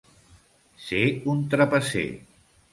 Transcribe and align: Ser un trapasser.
Ser 0.85 1.03
un 1.35 1.45
trapasser. 1.53 2.09